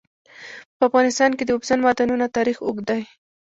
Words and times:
په 0.77 0.83
افغانستان 0.89 1.31
کې 1.37 1.43
د 1.45 1.49
اوبزین 1.53 1.79
معدنونه 1.85 2.25
تاریخ 2.37 2.57
اوږد 2.63 2.85
دی. 2.89 3.01